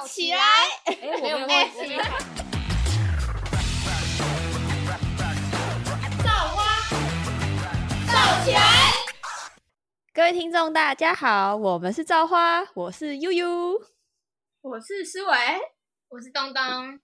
[0.00, 0.38] 造起来！
[0.86, 1.94] 哎，我没有忘记。
[6.24, 6.88] 造花，
[8.06, 8.60] 造起来！
[10.14, 13.78] 各位听众，大家好，我们是造花，我是悠悠，
[14.62, 15.36] 我是思维，
[16.08, 16.98] 我是东东。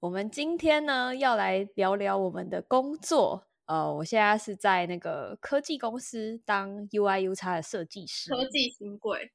[0.00, 3.46] 我们今天呢，要来聊聊我们的工作。
[3.64, 8.28] 呃，我现在是在那个科技公司当 UI U 叉的设计师。
[8.28, 9.32] 科技新贵。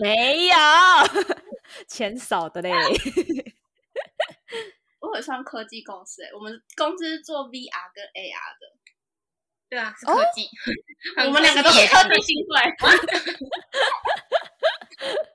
[0.00, 0.56] 没有，
[1.88, 2.70] 钱少的嘞。
[5.00, 8.76] 我很上科技公司，哎，我们公司是做 VR 跟 AR 的。
[9.68, 10.48] 对啊，是科技。
[11.26, 12.60] 我们两个都是科技新贵。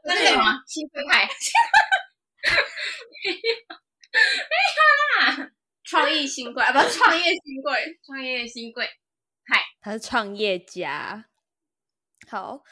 [0.04, 0.64] 那是什么？
[0.68, 1.30] 新贵派。
[4.12, 4.18] 没
[4.78, 4.82] 有
[5.20, 5.52] 啦，
[5.84, 8.86] 创意新贵啊，不，创业新贵，创业新贵。
[9.46, 11.26] 嗨，他是创业家。
[12.30, 12.64] 好。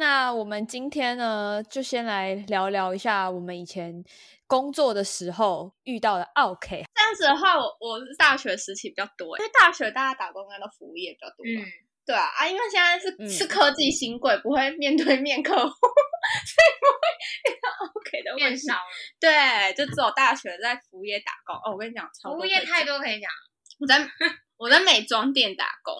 [0.00, 4.02] 那我们今天呢，就先来聊聊一下我们以前
[4.46, 6.82] 工作的时候遇到的 OK。
[6.94, 11.68] 这样子的话，我我是大学时期比较多，因为大学大家打工应该都服务业比较多嘛。
[12.06, 18.80] 对啊，啊，因为现在是是科技新贵，不会面对面客户，所以不会遇到 OK 的变少了。
[19.20, 21.54] 对，就只有大学在服务业打工。
[21.56, 23.30] 哦，我跟你讲，服务业太多可以讲。
[23.78, 23.98] 我在
[24.56, 25.94] 我在美妆店打工，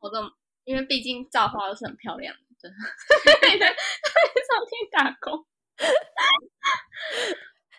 [0.00, 0.20] 我的
[0.64, 2.34] 因为毕竟造花都是很漂亮。
[2.70, 5.46] 在在上面打工，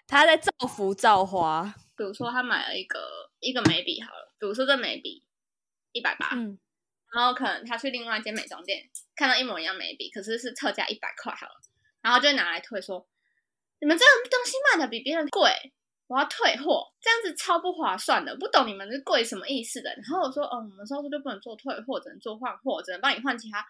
[0.08, 1.74] 他在造福造花。
[1.96, 3.00] 比如说，他买了一个
[3.40, 5.24] 一个眉笔，好了，比如说这眉笔
[5.92, 6.58] 一百八，嗯，
[7.14, 11.54] 然后可能他去另外一间美妆店看到一模一样眉笔，可是是特价一百块，好了，
[12.02, 13.08] 然后就拿来退，说
[13.80, 15.74] 你们这个东西卖的比别人贵。
[16.08, 19.90] 我要退货，这样子超不划算的，不懂你们是贵什么意思的。
[19.96, 23.66] 然后我说，哦，我们收入就不能做退货，只能做换货，只能帮你换其他。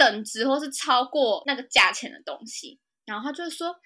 [0.00, 3.76] 等值或是超过那个价钱的东西，然后他就说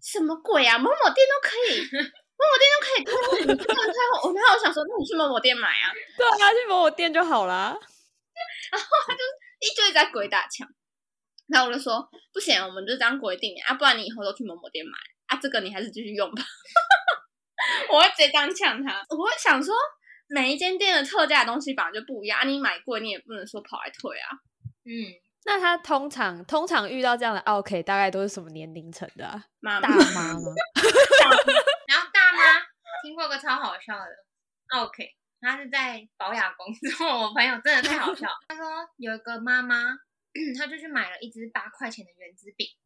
[0.00, 0.78] 什么鬼啊？
[0.78, 1.82] 某某店都可以，
[2.38, 4.28] 某某店都可以退货，你不能退货。
[4.28, 5.90] 我然后我想说，那你去某某店买啊？
[6.16, 7.74] 对啊，去某某店就好啦。
[8.70, 9.18] 然后他就
[9.58, 10.68] 一直在鬼打墙。
[11.48, 14.92] 然后我就说不行，我们就这样规定啊，不然你以后都去某某店买
[15.26, 15.40] 啊。
[15.42, 16.42] 这个你还是继续用吧。
[17.90, 19.04] 我会直接这样呛他。
[19.08, 19.74] 我会想说，
[20.28, 24.28] 每一间店的特价的东西本来就不一样啊，你买贵你也不能说跑来退啊。
[24.88, 25.12] 嗯，
[25.44, 29.42] 那他通常通常遇到这样的 OK，大概都是什么年龄层的？
[29.60, 30.40] 妈大妈吗？
[31.86, 32.40] 然后大妈
[33.02, 34.06] 听过个超好笑的
[34.80, 38.28] OK，他是在保养工作，我朋友真的太好笑。
[38.48, 38.64] 他说
[38.96, 39.76] 有一个妈妈，
[40.58, 42.78] 他就去买了一支八块钱的圆珠笔，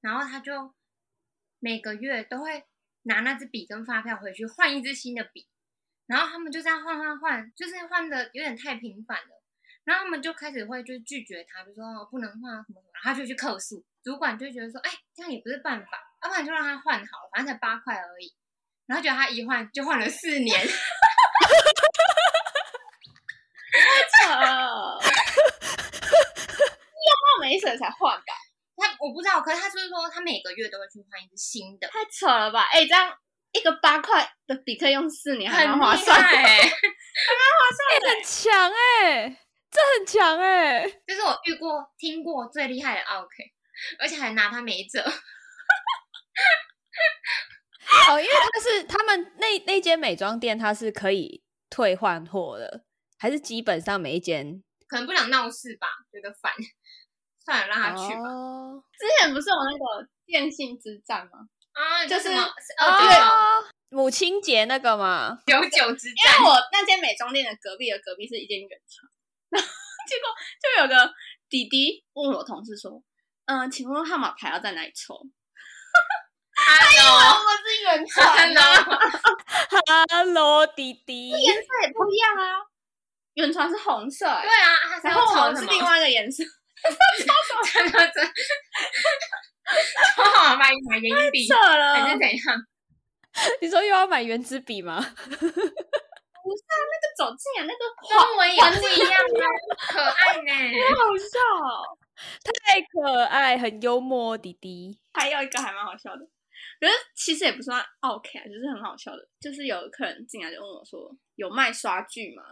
[0.00, 0.74] 然后他就
[1.58, 2.64] 每个月都会
[3.02, 5.46] 拿那支笔跟发票回去换一支新的笔，
[6.06, 9.41] 然后他们就这样换换换，就是换的有点太频繁了。
[9.84, 13.84] 然后他们就开始会就拒绝他，就说不能换什么什么，他就去客诉。
[14.04, 15.88] 主管就觉得说，哎，这样也不是办法，
[16.22, 18.32] 要不然就让他换好了，反正才八块而已。
[18.86, 20.58] 然后觉得他一换就换了四年，
[23.72, 25.00] 太扯了！
[25.00, 25.08] 要
[27.22, 28.34] 换没水才换吧？
[28.76, 32.62] 他我不知道，可是他就是说他每个月都会去换一支新的，太扯了吧？
[32.72, 33.16] 哎，这样
[33.52, 39.38] 一个八块的比可以用四年，还蛮划算哎， 还蛮划算的，很强哎。
[39.38, 43.28] 这很强哎，这是我遇过听过最厉害的 OK，
[43.98, 45.00] 而且还拿他没辙。
[48.08, 52.84] 哦，因为他是他们那那间美妆店，它是可以退换货的，
[53.18, 56.52] 还是基本上每一间可能不想闹事吧，觉得烦，
[57.44, 58.22] 算了，让他去吧。
[58.98, 61.46] 之前不是有那个电信之战吗？
[61.72, 65.38] 啊，就是哦，母亲节那个嘛？
[65.46, 66.38] 九九之战。
[66.38, 69.08] 因为我那间美妆店的隔壁的隔壁是一间原厂。
[70.08, 70.26] 结果
[70.60, 71.12] 就有个
[71.48, 73.02] 弟弟问我同事说
[73.46, 75.14] ：“嗯，请问号码牌要在哪里抽？”
[76.54, 78.60] 他以为我是原传呢。
[80.10, 82.60] Hello，弟弟，颜色也不一样啊。
[83.34, 86.44] 原传是红色，对啊，然后我们是另外一个颜色。
[86.44, 87.62] 抽什么？
[87.72, 88.32] 真的真。
[90.16, 92.66] 抽号码牌买圆笔，还是怎样？
[93.62, 95.02] 你说又要买圆珠笔吗？
[96.42, 99.46] 不是啊，那个走进来那个氛围也不一样啊，
[99.88, 100.50] 可爱呢，
[100.96, 101.38] 好好笑，
[102.64, 104.98] 太可爱，很幽默，弟弟。
[105.12, 106.26] 还有一个还蛮好笑的，
[106.80, 109.28] 可是其实也不算 OK 啊，就是很好笑的。
[109.40, 112.42] 就是有客人进来就问我说：“有卖刷具吗？”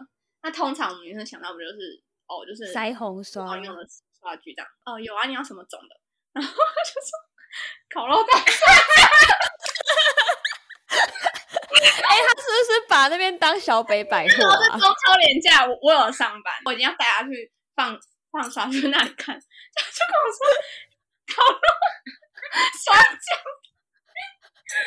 [0.41, 3.85] 那通常我们女生想到不就是哦，就是腮红刷用的
[4.19, 4.67] 刷具这样。
[4.85, 5.95] 哦，有啊，你要什么种的？
[6.33, 6.57] 然后就
[7.01, 7.11] 说
[7.93, 8.73] 烤肉大蒜。
[8.95, 9.03] 哎，
[12.15, 14.77] 他是不是把那边当小北百货啊？
[14.79, 17.99] 中秋连假，我我有上班，我一定要带他去放
[18.31, 19.39] 放刷去那里看。
[19.73, 20.45] 他就跟我说，
[21.35, 21.59] 烤肉
[22.83, 23.39] 刷酱，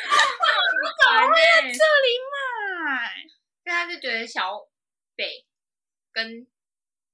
[0.09, 1.77] 我， 怎么会在这里
[2.31, 3.25] 买？
[3.63, 4.67] 对，他就觉得小
[5.15, 5.45] 北
[6.11, 6.47] 跟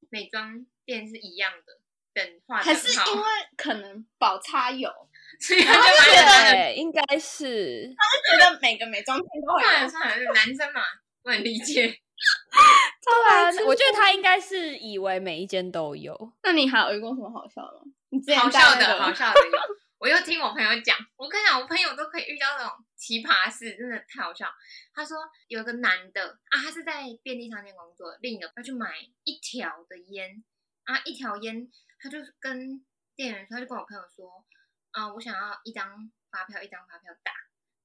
[0.10, 1.80] 美妆店是一样的，
[2.14, 5.10] 等化还是因为可能宝差有，
[5.42, 9.62] 所以他就觉得应该是，他就觉得每个美妆店都会。
[9.64, 10.82] 算了算了，男生嘛，
[11.24, 11.88] 我很理解。
[13.04, 16.34] 对啊，我觉得他应该是以为每一间都有。
[16.44, 18.40] 那你还有遇过什么好笑的吗？
[18.40, 19.76] 好笑的，好笑的有。
[19.98, 24.48] 我又听我朋友讲，我跟你讲，我朋友都可以遇到那种奇葩事，真的太好笑。
[24.94, 25.18] 他说
[25.48, 28.94] 有个男的啊，他是在便利商店工作，另一个要去买
[29.24, 30.44] 一条的烟
[30.86, 31.68] 啊，一条烟，
[32.00, 32.84] 他就跟
[33.16, 34.44] 店员说，他就跟我朋友说，
[34.92, 37.32] 啊，我想要一张发票，一张发票打。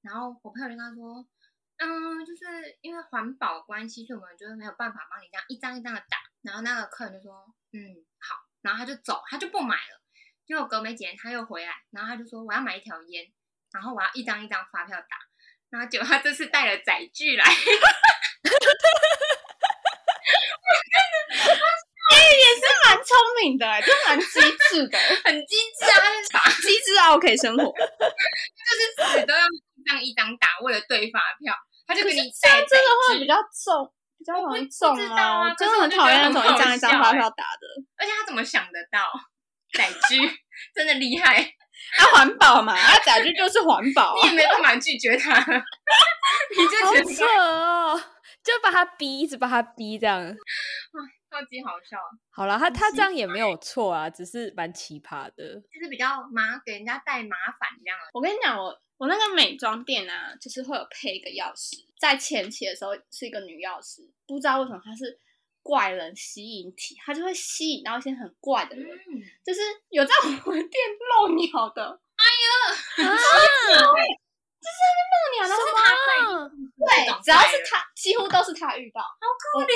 [0.01, 1.25] 然后我朋友就跟他说，
[1.77, 6.17] 嗯，就是因为环保关系，所以我们就是没有办法帮你这样一张一张的打。
[6.41, 7.33] 然后那个客人就说，
[7.73, 10.01] 嗯，好，然后他就走，他就不买了。
[10.45, 13.25] 结果隔没几天他又回来，然后他就说我要买一条烟，
[13.73, 15.17] 然后我要一张一张发票打，
[15.69, 17.43] 然后结果他这次带了载具来，
[22.09, 24.39] 哎，也是蛮聪明的，就蛮机
[24.69, 25.83] 智的，很机智
[26.37, 26.46] 啊，
[26.87, 31.53] 机智啊，OK 生活， 就是死都要一张一张打，为了对发票，
[31.85, 37.67] 他就给你这样真的会比较重，比较容易中啊，真的很讨厌那种一张一张发票打的，
[37.97, 39.11] 而且他怎么想得到？
[39.73, 40.17] 载具
[40.73, 41.43] 真的厉害，
[41.97, 48.01] 他环保嘛，他载具就是环保，你也没办法拒绝他，你就好扯哦，
[48.41, 50.23] 就把他逼，一直把他逼这样，
[51.29, 51.97] 超级好笑。
[52.29, 57.97] 好了，他他这样也没有错啊，只是蛮奇葩的，就是比较麻，给人家带麻烦这样。
[58.13, 65.19] 我跟你讲，我我那个美妆店啊，就是会有配一个钥匙，在前期的时候是一个女钥匙，不知道为什么她是。
[65.67, 68.87] 怪人吸引体，他就会吸引到一些很怪的人，
[69.43, 69.59] 就是
[69.89, 70.81] 有在我们店
[71.11, 71.99] 漏鸟的。
[72.15, 72.23] 哎
[73.03, 74.79] 呀，啊，就是
[75.11, 76.49] 漏鸟的吗？
[76.77, 76.89] 对，
[77.21, 79.01] 只要是他，几乎都是他遇到。
[79.01, 79.09] 好
[79.59, 79.73] 可怜，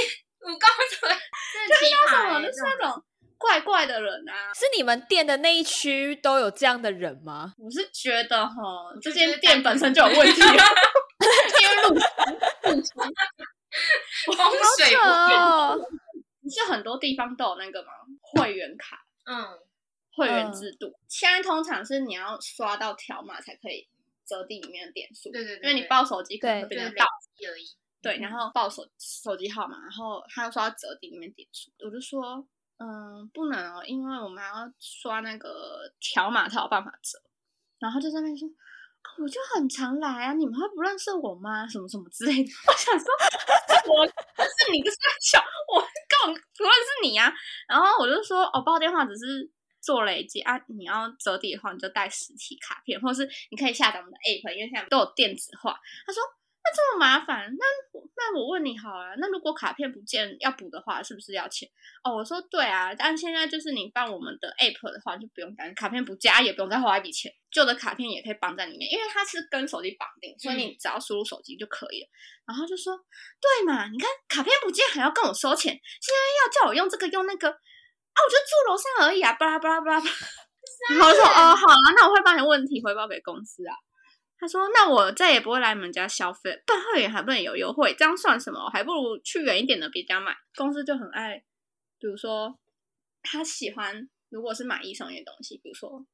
[1.82, 3.04] 就遇到什么，就是那种
[3.38, 4.54] 怪怪的人啊。
[4.54, 7.54] 是你们店的那一区都有这样的人吗？
[7.58, 8.54] 我是觉得哈，
[9.02, 10.48] 这间店本身就有问题，因
[11.68, 12.00] 为路路
[14.34, 15.84] 风水不
[16.44, 17.90] 不是很多地方都有那个吗？
[18.22, 19.46] 会员卡，嗯，
[20.16, 20.94] 会员制度。
[21.08, 23.88] 现在通常是你要刷到条码才可以
[24.26, 25.32] 折抵里面的点数。
[25.32, 27.66] 对对对，因为你报手机可能会变成到而已。
[28.02, 31.72] 对，然后报手手机号码，然后他又说要刷折抵里面点数。
[31.86, 32.46] 我就说，
[32.78, 37.20] 嗯，不能哦，因为我们要刷那个条码才有办法折。
[37.80, 38.48] 然后就在那边说。
[39.18, 41.68] 我就很常来啊，你们会不认识我吗？
[41.68, 42.50] 什么什么之类的。
[42.68, 43.08] 我想说，
[43.90, 45.44] 我是你个三小，
[45.74, 47.34] 我根本不认识你啊。
[47.68, 49.52] 然后我就说，哦，报电话只是
[49.82, 50.56] 做累积啊。
[50.68, 55.80] 你要折抵的话，你就带实体卡片，或者是你可以下载我们的 app，因为现在都有电子化。
[56.06, 56.22] 他说。
[56.64, 57.66] 那这么麻烦，那
[58.16, 61.68] 那我问你好了，那如果卡片不见要补的话，是不是要钱？
[62.04, 72.08] 哦，我说对啊，但现在就是你办我们的 app 的话，就不用担心卡片不加，也不用再花一笔钱，旧的卡片也可以绑在里面，因为它是跟手机绑定，所以你只要输入手机就可以了。
[72.46, 80.14] 然后就说对嘛，你看卡片不见还要跟我收钱，现在要叫我用这个用那个啊，我就住楼上而已啊，巴拉巴拉巴拉巴拉。
[80.94, 83.76] 然后说哦，好啊，那我会把你问题回报给公司啊。
[84.42, 88.72] 他说：“那我再也不会来你们家消费，办会员还不能有优惠，这样算什么？
[88.72, 90.36] 还不如去远一点的别家买。
[90.56, 91.46] 公司就很爱，
[92.00, 92.60] 比如说
[93.22, 96.08] 他喜欢，如果是买一送一的东西，比如说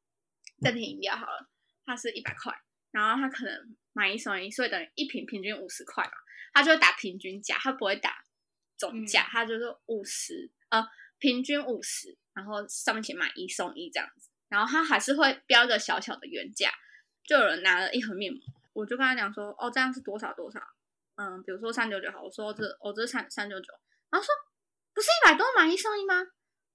[0.61, 1.47] 这瓶饮料好了，
[1.85, 2.53] 它是一百块，
[2.91, 6.11] 然后他可能买一送一，所以等于一瓶平均五十块嘛，
[6.53, 8.13] 他就会打平均价，他不会打
[8.77, 10.85] 总价，他就是五十，呃，
[11.17, 16.69] 平均五十，然后上面写买一送一这样子，然后他还是会标个小小的原价。”
[17.27, 18.41] 就有人拿了一盒面膜，
[18.71, 20.59] 我就跟他讲说，哦，这样是多少多少，
[21.17, 23.73] 嗯，比如说三九九好，我说这，哦，这是三三九九，
[24.09, 24.33] 然后说
[24.93, 26.23] 不是一百多买一送一吗？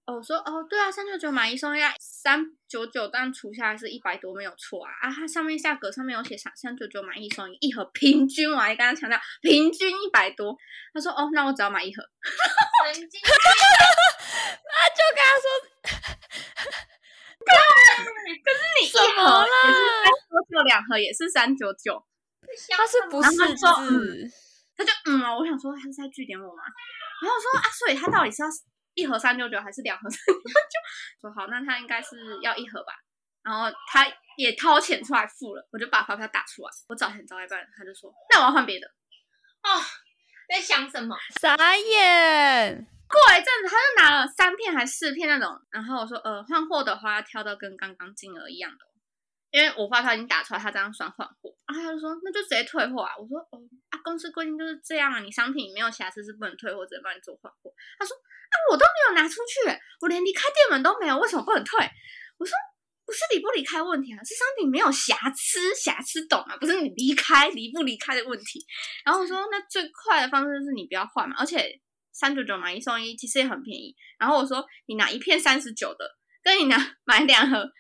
[0.05, 10.55] 哦，我说哦，对啊，三九九买一送一，三九九但除下来是一百多，没有错啊，啊，它上面价格上面有写三三九九买一送一，一盒平均，我还跟他强调平均一百多，
[10.93, 12.03] 他说哦，那我只要买一盒，
[12.93, 13.31] 神经病，
[14.69, 15.47] 那就跟他说。
[17.43, 17.51] 可
[18.53, 20.02] 是你一盒也
[20.53, 22.07] 是三九九，两盒也是三九九，
[22.77, 24.31] 他是不是字？
[24.77, 26.63] 他就嗯我想说他是在据点我吗？
[27.23, 28.49] 然后我说啊，所以他到底是要
[28.95, 30.41] 一盒三九九还是两盒三九九？
[31.21, 32.93] 说好，那他应该是要一盒吧。
[33.43, 34.07] 然后他
[34.37, 36.71] 也掏钱出来付了，我就把发票打出来。
[36.89, 38.87] 我找钱找一半，他就说那我要换别的。
[39.63, 39.83] 哦，
[40.49, 41.17] 在想什么？
[41.41, 42.87] 傻眼。
[43.09, 48.79] 过一阵子，他就拿了三片还是四片那种，然后我说，呃，换货的话要挑到跟刚刚金额一样的，
[49.53, 53.13] 因为我发票已经打出来，他这样算换货，然后他就说那就直接退货啊。
[53.19, 57.71] 我说哦啊，公司规定就是这样啊，你商品没有瑕疵是不能退货，直接帮你做换货。
[57.99, 59.69] 他说啊，我都没有拿出去，
[60.01, 61.79] 我连离开店门都没有，为什么不能退？
[62.39, 62.53] 我说
[63.05, 66.57] 不是离不离开问题啊，是商品没有瑕疵，瑕疵懂吗？
[66.57, 68.65] 不是你离开离不离开的问题。
[69.05, 71.79] 然后我说那最快的方式就是你不要换嘛，而且
[72.13, 73.95] 三九九买一送一其实也很便宜。
[74.19, 77.71] 然后我说你拿一片三十九的，跟你拿 买两盒。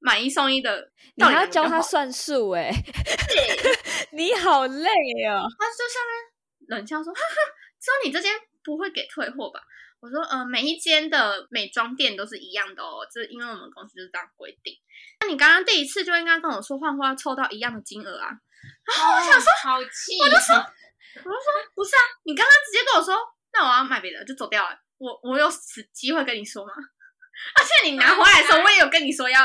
[0.00, 2.70] 买一送一的，你还要教他算数哎，
[4.12, 4.90] 你好累
[5.26, 5.42] 哦。
[5.58, 7.36] 他就下面冷笑说：“哈哈，
[7.80, 8.32] 说你这间
[8.64, 9.60] 不会给退货吧？”
[10.00, 14.74] 我说：“呃，每一间的美妆店都是一样的哦，这因为我们公司就是这样规定。
[15.20, 18.30] 那你刚刚第一次就应该跟我说换货要凑到一样的金额啊。”
[18.86, 23.16] 然 后我想说，好气，我就说，我就说不是啊，你刚刚直接跟我说，
[23.52, 24.78] 那我要买别的就走掉了。
[24.98, 25.48] 我我有
[25.92, 26.72] 机会跟你说吗？
[27.54, 29.40] 而且你拿回来的时候，我也有跟你说要。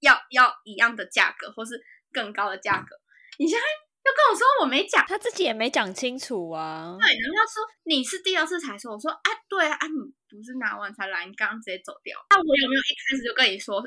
[0.00, 1.80] 要要一样的价格，或是
[2.12, 2.96] 更高的价格，
[3.38, 3.64] 你现在
[4.04, 6.96] 又跟我说我没讲，他自己也没讲清楚啊。
[6.98, 12.18] 对，人家说你是第二次才说，我说啊，对啊，啊，你不是拿完才来，你刚刚直接走掉。
[12.30, 13.82] 那我有没有一开始就跟你说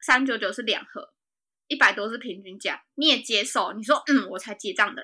[0.00, 1.12] 三九九是两盒，
[1.66, 3.72] 一百多是平均价，你也接受？
[3.72, 5.02] 你说嗯，我才结账的。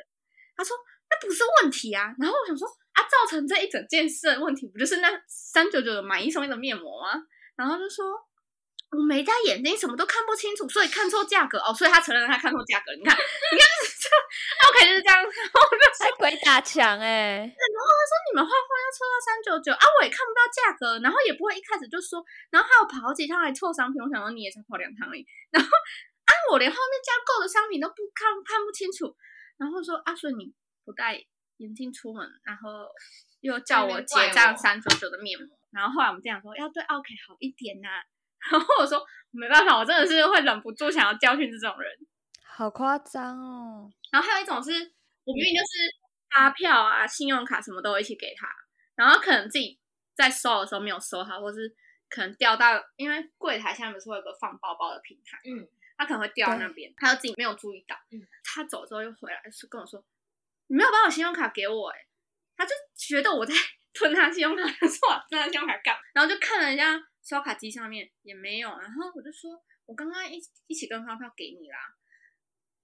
[0.56, 0.76] 他说
[1.10, 2.14] 那不是问题啊。
[2.18, 7.22] 然后我想说啊，造成这一整件事的问题，不就是那三九九的买一送一的面膜吗？
[7.56, 8.06] 然后就说。
[8.92, 11.72] 我没戴眼镜，什么都看不清楚，所以看错价格哦。
[11.72, 12.92] 所以他承认他看错价格。
[12.92, 13.64] 你看，你看，
[13.96, 14.06] 这
[14.68, 15.16] OK 就是这样。
[15.16, 17.40] 然后就还鬼打墙哎。
[17.40, 22.22] 然后他说你们换货要凑到三九九啊，我也看不到价格，然后也不会一开始就说，
[22.52, 23.96] 然后还有跑好几趟来凑商品。
[24.02, 25.24] 我想说你也才跑两趟而已。
[25.48, 25.68] 然后
[26.28, 29.16] 啊，我连后面加购的商品都不看看不清楚。
[29.56, 30.52] 然后说啊，所以你
[30.84, 31.16] 不戴
[31.64, 32.92] 眼镜出门，然后
[33.40, 35.48] 又叫我结账三九九的面膜。
[35.72, 37.88] 然后后来我们这样说，要对 OK 好一点呐。
[38.50, 41.90] 然后我说没办法，我真的是会忍不住想要教训这种人，
[42.44, 43.90] 好夸张哦。
[44.10, 44.70] 然后还有一种是，
[45.24, 45.96] 我明明就是
[46.30, 48.48] 发票啊、信用卡什么都一起给他，
[48.94, 49.78] 然后可能自己
[50.14, 51.74] 在收的时候没有收好，或是
[52.10, 60.04] 可能掉到，因为柜台下面不是会有个放包包的平台，嗯，他可能会掉到那边，他又自己没有注意到，嗯，他走之后又回来是跟我说，
[60.66, 61.98] 你没有把我信用卡给我，哎，
[62.56, 63.54] 他就觉得我在
[63.94, 64.98] 吞他信用卡，说
[65.30, 67.02] 吞他信用卡干，然后就看了一下。
[67.22, 70.36] 刷卡机上面也没有，然后我就说，我刚刚一
[70.66, 71.78] 一起跟发票给你啦。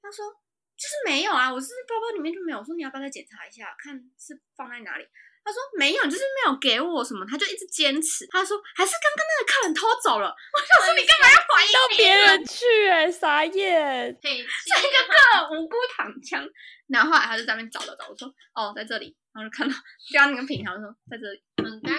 [0.01, 0.25] 他说
[0.77, 2.59] 就是没有啊，我是包包里面就没有。
[2.59, 5.05] 我说你要不要再检查一下，看是放在哪里？
[5.49, 8.27] 他说没有，就是没有给我什么，他就一直坚持。
[8.27, 10.29] 他说还是刚刚那个客人偷走了。
[10.53, 12.89] 我想说你干嘛要怀疑到别人去？
[12.89, 14.19] 哎，傻眼！
[14.21, 14.43] 这个
[15.09, 16.47] 客人无辜躺枪。
[16.89, 19.17] 然后后来他就在那边找了找，我说哦，在这里。
[19.33, 21.43] 然后就看到就像那个品条说在这里，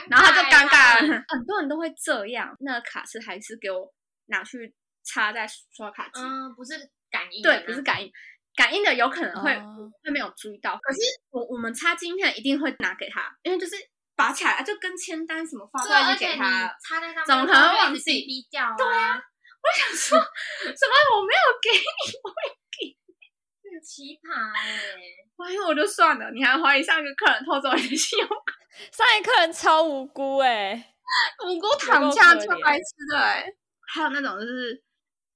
[0.10, 1.24] 然后他就尴尬了。
[1.30, 3.92] 很多人都会这样，那个卡是还是给我
[4.26, 4.76] 拿去
[5.06, 6.74] 插在刷卡机，嗯，不是
[7.10, 8.12] 感应，对，不是感应，
[8.56, 9.54] 感应的有可能会
[10.04, 10.78] 会没有注意到。
[10.82, 13.76] 可是我我们插晶片一定会拿给他，因为就是
[14.16, 18.26] 拔起来就跟签单什么发出来就给他，插在上面，怎么可能忘记？
[18.52, 22.98] 对啊，我想说什么我没有给你，我没有给，
[23.70, 24.80] 很奇葩哎。
[25.40, 28.54] 哎呦，我就算了，你还怀疑上一个客人偷走你的信用卡？
[28.92, 30.94] 上一个客人超无辜哎，
[31.46, 33.46] 无辜躺下超白痴的哎。
[33.92, 34.84] 还有那种就是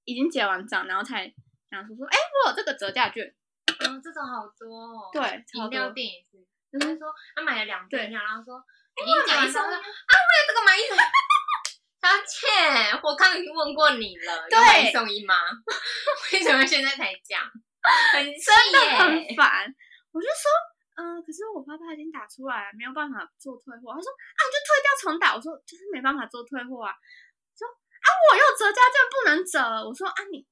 [0.03, 1.25] 已经结完账，然后才
[1.73, 2.15] 想说说，哎，
[2.45, 3.25] 我有这个折价券。
[3.65, 5.09] 嗯，这种好多哦。
[5.11, 6.37] 对，饮料店也是，
[6.69, 8.61] 就是说他买了两瓶，然后说
[8.93, 10.99] 已经结完账了，啊，我有这个买一送一。
[12.03, 15.33] 小姐，我刚已经问过你了，有买一送一吗？
[16.33, 17.41] 为什么现在才讲？
[18.11, 19.73] 很真的很烦。
[20.11, 20.45] 我就说，
[20.99, 23.95] 嗯，可是我发票已经打出来了，没有办法做退货。
[23.95, 25.33] 他说，啊，你就退掉重打。
[25.33, 26.91] 我说，就是没办法做退货啊。
[27.57, 29.59] 说，啊，我有折价券不能折。
[29.87, 30.45] 我说，啊，你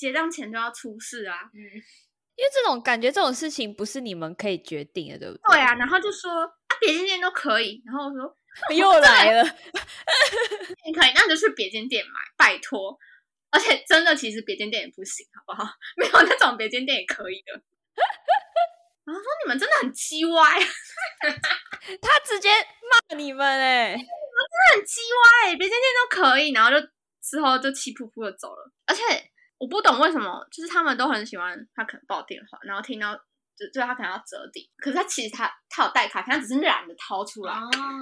[0.00, 1.36] 结账前就要出事啊。
[1.52, 5.42] 嗯，因为这种感觉，这种事情不是你们可以决定的，对不对？
[5.52, 5.74] 对啊。
[5.74, 7.82] 然后就说，啊，别间店都可以。
[7.84, 8.34] 然后我说，
[8.74, 9.44] 又来了。
[10.86, 12.98] 你可以，那就去别间店买，拜托。
[13.50, 15.70] 而且真的，其实别间店也不行，好不好？
[16.00, 17.52] 没有那种别间店也可以的。
[19.04, 20.60] 然后说你们真的很鸡歪，
[22.00, 26.86] 他直接骂你们哎，你们真的很鸡歪，别间店都可以，然后就
[27.20, 28.72] 之后就气扑扑的走了。
[28.86, 29.02] 而且
[29.60, 33.14] 我不懂为什么，就是他们都很喜欢他可能报电话，然后听到
[33.54, 37.54] 就就他可能要折抵，可是他其实他他有带卡片，他只是懒得掏出来。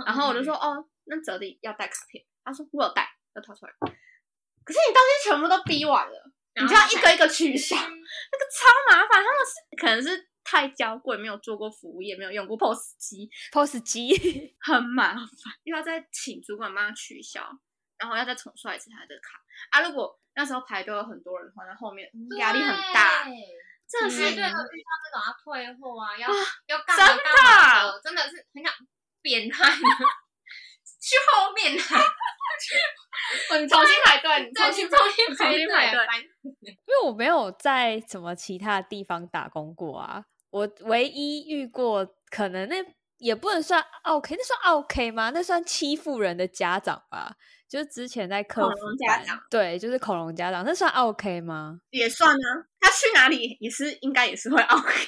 [0.06, 3.72] 然后我就说哦，那折抵要带卡片，他说我有带，要掏出来。
[3.80, 9.22] 可是你东西全部都逼完了，你就要一个一个取消，那个超麻烦。
[9.24, 10.28] 他们是可能是。
[10.50, 14.08] 太娇贵，没有做过服务业，没有用过 POS 机，POS 机
[14.58, 15.26] 很麻烦，
[15.64, 17.46] 又要再请主管帮他取消，
[17.98, 19.38] 然后要再重刷一次他的卡
[19.70, 19.86] 啊。
[19.86, 23.24] 如果那时候排队有很多人的话，那后面压力很大。
[23.90, 26.28] 真的是对，遇到这种要退货啊，要
[26.66, 28.70] 要干嘛干嘛的，真的是很想
[29.22, 29.64] 变态
[31.00, 32.04] 去后面啊！
[33.58, 36.06] 你重新排队，你重新重新重新排队。
[36.60, 42.76] 因为我没有在什么其他地方打工过啊，我唯一遇过可能那
[43.16, 45.30] 也不能算 OK，那算 OK 吗？
[45.30, 47.36] 那算欺负人的家长吧。
[47.68, 51.80] 就是之前在客服家长，对，就是恐龙家长，那算 OK 吗？
[51.90, 55.06] 也算啊，他去哪里也是应该也是会 OK。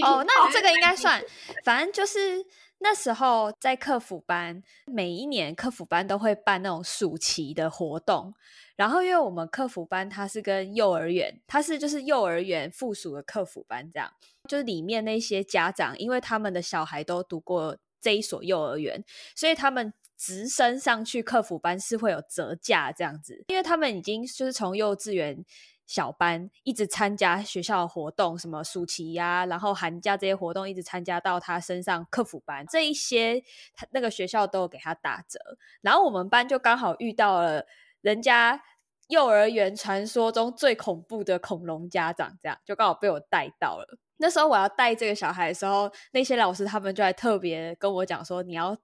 [0.04, 1.22] 哦，那这个应该算，
[1.64, 2.44] 反正就是
[2.78, 8.34] 那时候在客服班，每一年客服班都会办那种暑期的活动，
[8.76, 14.10] 然后因为我们客服班它是跟幼儿园，它是就是幼儿园附属的客服班，这样
[14.48, 19.04] 就是里面那些家长，因为他们的小孩都读过这一所幼儿园，
[19.34, 19.92] 所以他们。
[20.18, 25.44] 直升上去客服班是会有折价这样子，因为他们已经就是从幼稚园
[25.86, 33.40] 小班一直参加学校的活动，什么暑期呀，然后寒假这些活动一直参加到他身上客服班，这一些
[33.74, 35.38] 他那个学校都有给他打折。
[35.80, 37.64] 然后我们班就刚好遇到了
[38.00, 38.60] 人家
[39.06, 43.98] 幼儿园传说中最恐怖的恐龙家长，这样就刚好被我带到了。
[44.16, 48.76] 那时候我要带这个小孩的时候，那些老师他们就还特别跟我讲说，你要。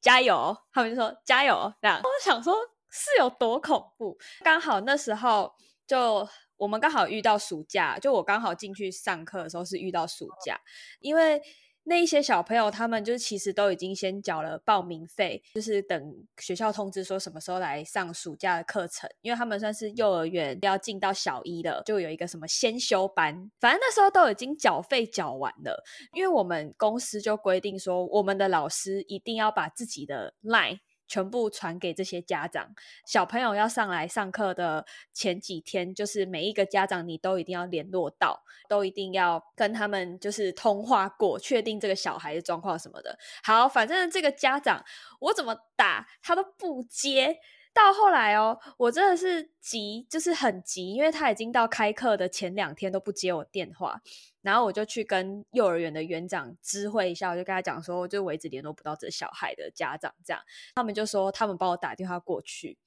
[0.00, 0.56] 加油！
[0.72, 2.00] 他们就说加油这样。
[2.02, 2.54] 我想说
[2.90, 4.16] 是有多恐怖。
[4.42, 5.52] 刚好那时候
[5.86, 10.60] 就我们刚好遇到暑假，就我刚好进去上课的时候是遇到暑假，
[11.00, 11.40] 因为。
[11.84, 25.82] 那一些小朋友，他们就是其实都已经先缴了报名费，就是等学校通知说什么时候来上暑假的课程，因为他们算是幼儿园要进到小一的，就有一个什么先修班，反正那时候都已经缴费缴完了，
[26.12, 30.78] 因为我们公司就规定说，我们的老师一定要把自己的 line。
[31.10, 32.72] 全部传给这些家长，
[33.04, 43.18] 小朋友要上来上课的前几天，就是每一个家长你都一定要联络到，都一定要跟他们就是通话过，确定这个小孩的状况什么的。
[43.42, 44.84] 好，反正这个家长
[45.18, 47.40] 我怎么打他都不接。
[47.84, 54.00] 到后来哦，我真的是急，就是很急，因为他已经到开课的前两天都不接我电话，
[54.42, 60.42] 然后我就去跟幼儿园的园长知会一下，我就跟他讲说，就我一直联络不到这小孩的家长，这样
[60.74, 62.78] 他们就说他们帮我打电话过去，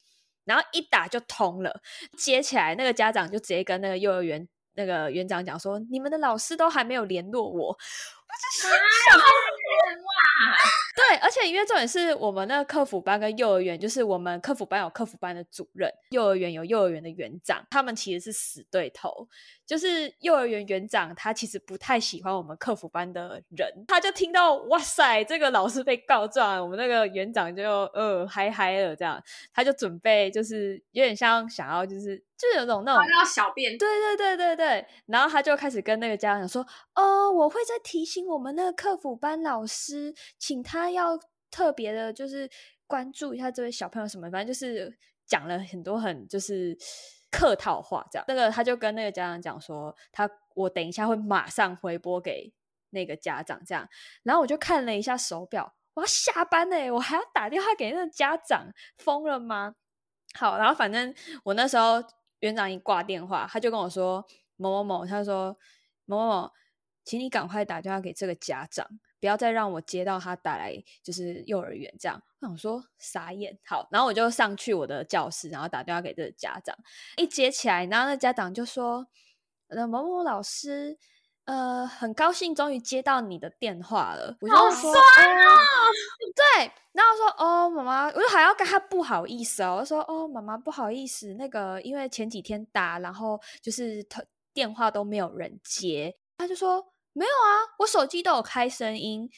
[0.46, 1.82] 然后一打就通了，
[2.18, 8.72] 接起来那个家长就直接跟那个幼儿园那个园长讲说，你们的老师都还没有联络我， 我就心
[9.12, 9.20] 想。
[10.96, 19.28] 对，而且因为重点是我们那个客服班跟幼儿园，就是我们客服班有客服班的主任，幼儿园有幼儿园的园长，他们其实是死对头。
[19.66, 41.18] 就是幼儿园园长他其实不太喜欢我们客服班的人，他就听到哇塞，这个老师被告状，我们那个园长就呃嗨嗨了这样，他就准备就是有点像想要就是就是有种那种要小便，对对对对对，然后他就开始跟那个家长说，哦，我会再提醒我们那个客服班老师，请他要
[41.50, 42.50] 特别的，就是
[42.86, 46.78] 关注一下这位小朋友什么，反正就是讲了很多很就是。
[47.36, 52.54] 客套话这样，那个他就跟那个家长讲说，他我等一下会马上回拨给
[52.92, 53.90] 那个家长这样，
[54.22, 59.74] 然后我就看了一下手表，我要下班嘞，我还要打电话给那个家长，疯了吗？
[60.36, 61.12] 好，然后反正
[61.44, 62.04] 我那时候
[62.44, 64.26] 园长一挂电话，他就跟我说
[64.58, 65.58] 某某某，他说
[66.06, 66.52] 某某某，
[67.06, 68.86] 请你赶快打电话给这个家长。
[69.22, 72.22] 不要再让我接到他打来，就是幼儿园这样。
[72.42, 76.76] 我想说傻眼，好，然后我就上去我的教室，然后打电话给这个家长。
[77.16, 79.08] 一接起来，然后那家长就说
[79.70, 80.98] ：“呃，某某老师，
[81.46, 84.94] 呃，很高兴终于接到你的电话了。”我就说
[86.36, 96.86] ：“对。”然后说：“哦，妈妈，我就还要跟他不好意思哦。”我说：“哦，妈妈不好意思，那个因为前几天打，然后就是他电话都没有人接。”他就说。
[97.16, 99.30] 没有啊，我手机都有开声音，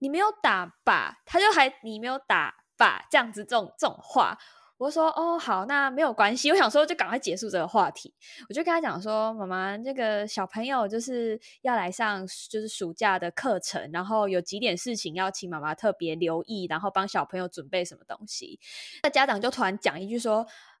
[0.00, 1.22] 你没有打吧？
[1.24, 3.06] 他就还你没有打吧？
[3.10, 4.36] 这样子这种这种话，
[4.82, 6.50] 我说哦好，那没有关系。
[6.52, 8.12] 我想说就赶快结束这个话题，
[8.48, 18.58] 我就跟他讲说，妈妈，这个小朋友就是要来上就是暑假的课程，然后有几点事情要请妈妈特别留意，然后帮小朋友准备什么东西。
[19.04, 20.38] 那家长就突然讲一句说，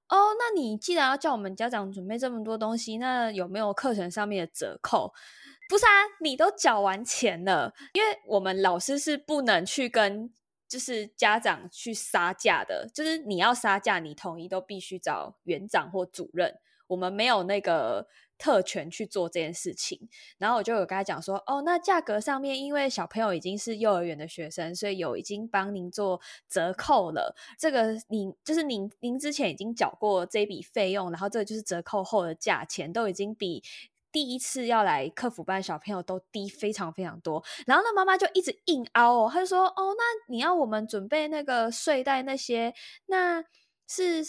[0.08, 5.12] 哦，那你既然要叫我们家长准备这么多东西，那有没有课程上面的折扣？
[5.68, 10.28] 不是啊，你都缴完钱了，因为我们老师是不能去跟
[10.72, 18.08] 就是家长去杀价的，就是你要杀价，你同意都必须找园长或主任，我们没有那个。
[18.38, 27.36] 特权去做这件事情，然后我就有跟他讲说，哦，那价格上面，因为小朋友已经是幼儿园的学生，所以有已经帮您做折扣了。
[27.56, 33.62] 这个您就是您，您之前已经缴过这笔费用，然后这个就是折扣后的价钱，都已经比
[34.12, 37.42] 第一次要来客服班小朋友都低非常非常多。
[37.66, 42.72] 然后那妈妈就一直硬凹哦，她就说，哦，那你要我们准备那个睡袋那些，
[43.06, 43.42] 那
[43.88, 44.22] 是。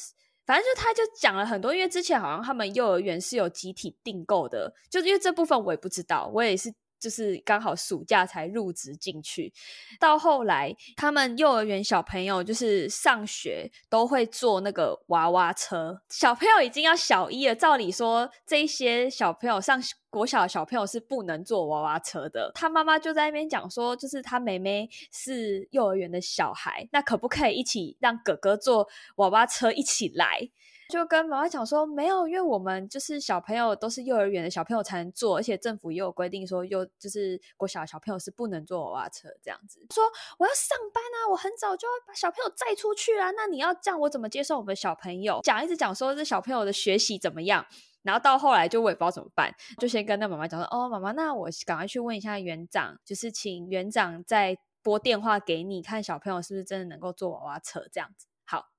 [0.45, 6.73] 反正就她就讲了很多，因为之前好像他们幼儿园是有集体订购的，就是因为这部分我也不知道，我也是。
[7.03, 9.51] 就是刚好暑假才入职进去，
[9.99, 16.01] 到后来他们幼儿园小朋友就是上学都会坐那个娃娃车。
[16.09, 22.49] 小朋友已经要小一了，照理说这些小朋友上国小的小朋友是不能坐娃娃车的。
[22.55, 28.87] 他妈妈就在那边讲说，就是他妹妹是幼儿园的小孩，那可不可以一起让哥哥坐
[29.17, 30.49] 娃娃车一起来？
[30.93, 39.83] 就跟妈妈讲说没有，因为我们就是小朋友都是幼儿园的小朋友才能坐，而且政府也有规定说，幼就是国小小朋友是不能坐娃娃车这样子。
[39.89, 40.03] 说
[40.37, 45.39] 我要上班啊，我很早就要把小朋友载出去啊，那你要这样，我怎么接受我们小朋友？
[45.43, 47.65] 讲一直讲说这小朋友的学习怎么样，
[48.03, 58.27] 然后到后来就我也不知道怎么办，就先跟那妈妈讲说，哦，妈妈，那我赶快去问一下园长，就是请园长再拨电话给你，看小朋友是不是真的能够坐娃娃车这样子。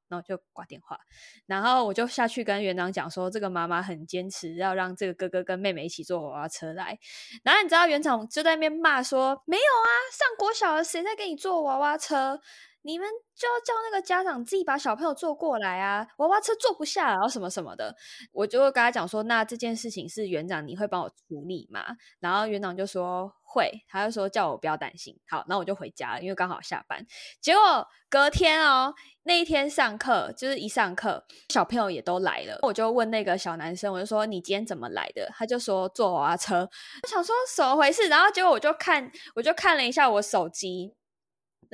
[0.08, 0.98] 然后就挂电话，
[1.46, 6.98] 然后我就下去跟园长讲说，这个妈妈很坚持要让这个哥哥跟妹妹一起坐娃娃车来。
[7.42, 12.40] 然后你知道园长就在那边骂说，没有啊，上国小了谁在给你坐娃娃车？
[12.86, 17.94] 你们就要叫那个家长自己把小朋友坐过来啊，娃娃车坐不下，然后什么什么的。
[18.30, 21.96] 我就跟他讲说，那这件事情是园长你会帮我处理吗？
[22.20, 25.18] 然后园长就说会，他就说叫我不要担心。
[25.28, 27.02] 好，那我就回家了，因为刚好下班。
[27.40, 28.92] 结果隔天哦，
[29.22, 32.58] 那一天上课就是一上课，小朋友也都来了。
[32.60, 35.26] 我就问那个小男生，我就说你今天怎么来的？
[35.34, 36.68] 他就说坐娃娃车。
[37.02, 38.08] 我想说怎么回事？
[38.08, 40.94] 然后结果我就看，我就看了一下我手机。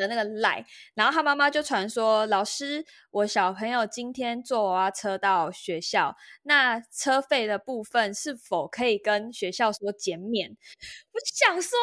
[0.01, 10.51] 的那个赖，然后他妈妈就传说，老师，我小朋友今天坐娃娃车到学校，那车费的部分是否可以跟学校说减免？
[11.13, 11.79] 我就想说，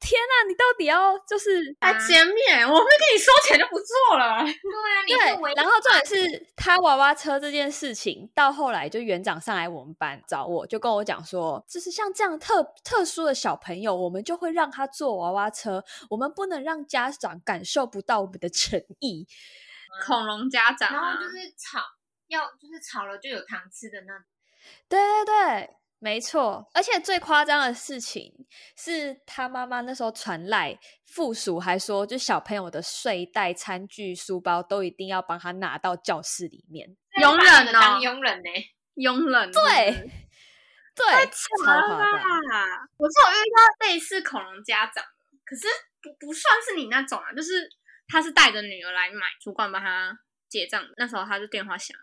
[0.00, 2.66] 天哪，你到底要就是 啊减免？
[2.66, 4.42] 我会跟你收钱就不做了。
[4.42, 5.54] 对啊，对。
[5.54, 19.26] 然后重点是他娃娃车这件事情，到后来就园长上来我们班找我，就跟我讲说，就是像这样特特殊的小朋友，我们就会让他坐娃娃车，我们不能让家长感受不到我们的诚意。
[20.04, 21.80] 恐龙家长，然后就是吵，
[22.28, 24.14] 要就是吵了就有糖吃的那。
[24.88, 25.76] 对对对。
[26.00, 38.50] 没错，而且最夸张的事情是他妈妈那时候传来附属，还说就小朋友的睡袋、餐具、书包都一定要帮他拿到教室里面，佣人当佣人呢？
[38.96, 39.62] 佣人对
[40.94, 41.96] 对，超夸张！
[42.98, 45.02] 我是有遇到类似恐龙家长，
[45.46, 45.66] 可是
[46.04, 47.68] 不不算是你那种啊，就是
[48.06, 50.16] 他是带着女儿来买，主管帮他
[50.48, 51.96] 结账，那时候他就电话响，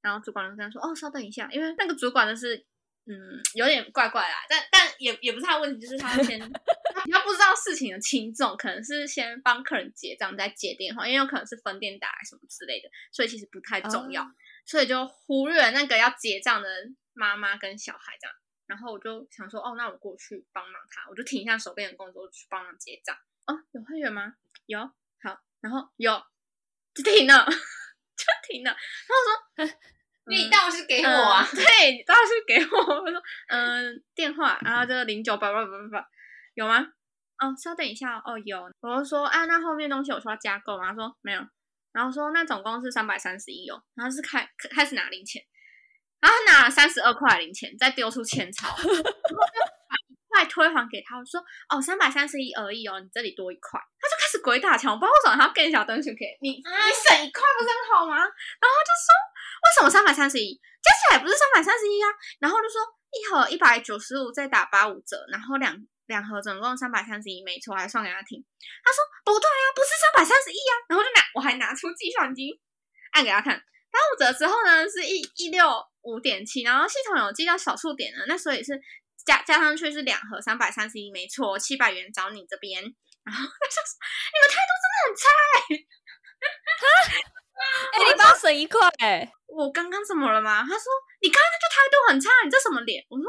[0.00, 2.64] 然后主管就跟他说：“哦，稍等一下，因为那个主管就是。”
[3.10, 6.38] 嗯，有点怪怪啦，但但也也不是他的问题，就是他先
[7.10, 14.30] 他不知道事情的轻重，可能是先帮客人结账再接电话，因为有可能是分店打什么之类的，所以其实不太重要，
[14.66, 16.68] 所以就忽略了那个要结账的
[17.14, 18.36] 妈妈跟小孩这样。
[18.66, 23.16] 然后我就想说，哦，那我过去帮忙他，我就停一下手边的工作去帮忙结账。
[23.48, 24.34] 哦，有会员吗？
[24.66, 26.22] 有，好，然后有
[26.94, 27.44] 就停了，
[28.16, 28.70] 就停了。
[28.70, 29.78] 然后我说。
[30.30, 31.42] 你倒是给我啊！
[31.54, 32.78] 对，倒是给我。
[33.02, 36.08] 我说，嗯，电话，然后就零九八八八八八，
[36.52, 36.80] 有吗？
[37.38, 38.62] 哦，稍等一下，哦，有。
[38.82, 40.90] 我就说，啊，那后面东西我需要加购吗？
[40.90, 41.40] 他说没有。
[41.92, 43.82] 然后说，那总共是三百三十一哦。
[43.94, 45.42] 然后是开开始拿零钱，
[46.20, 48.68] 然后拿了三十二块零钱，再丢出千钞，
[50.38, 51.18] 然后就把一块推还给他。
[51.18, 53.80] 我说，哦，三百三十一而已哦，你这里多一块。
[53.98, 58.14] 他就开始鬼打墙，我不知道为什么他要更小东西给你，你省一块不是很好吗？
[58.16, 59.10] 然后就说。
[59.58, 62.06] 为什么三百三十一加起来不是三百三十一啊？
[62.38, 62.78] 然后就说
[63.10, 68.38] 一盒一百九十五，再打八五折，然后两两盒总共三百三十一，没错，还算给他听。
[68.84, 70.72] 他说不对啊，不是三百三十一啊。
[70.88, 72.60] 然后就拿我还拿出计算机
[73.10, 73.58] 按给他看，
[73.90, 75.66] 八五折之后呢是一一六
[76.02, 78.80] 五点七，然后系统有记到小数点呢，那所以是
[79.28, 82.80] 加加上去是两盒三百三十一，没错，七百元找你这边。
[82.80, 83.92] 然后他就说
[84.32, 85.60] 你们态度真的很差哎。
[87.92, 89.30] 哎，你帮省一块哎！
[89.46, 90.62] 我刚刚怎么了吗？
[90.62, 90.84] 他说
[91.20, 93.04] 你刚刚就态度很差，你这什么脸？
[93.10, 93.26] 我说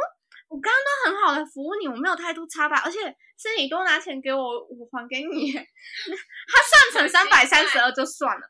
[0.48, 2.82] 我刚刚都很好的服务你，我没有态度差吧？
[2.86, 3.00] 而且
[3.36, 5.52] 是你多拿钱给我，我还给你。
[5.52, 8.48] 他算成三百三十二就算了，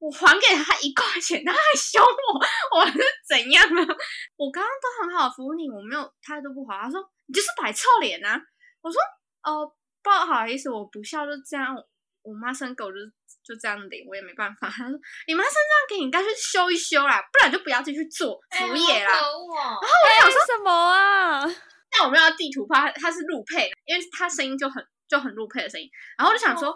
[0.00, 2.98] 我还给他一块钱，他还凶我，我是
[3.34, 3.80] 怎样啊？
[4.36, 6.78] 我刚刚都很好服务你，我没有态度不好。
[6.82, 8.40] 他说你就是摆臭脸啊！
[8.80, 9.00] 我说
[9.42, 9.66] 哦，
[10.02, 11.76] 不好意思，我不笑就这样。
[12.22, 12.96] 我妈生狗就
[13.44, 14.66] 就这样领，我也没办法。
[14.72, 21.42] 他说：“你妈生这样给你，应该去修一修啦，不然就不要继续做服务业啦。”然后我想说什么啊？
[21.90, 25.90] 但我们要地图炮，他是路配，因为他声音就很就很路配的声音。
[26.16, 26.74] 然后我就想说，